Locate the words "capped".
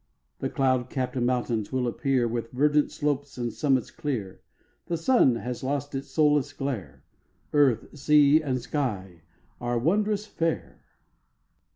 0.89-1.15